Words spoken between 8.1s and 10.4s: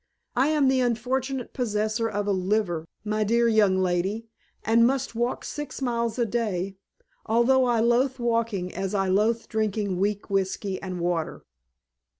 walking as I loathe drinking weak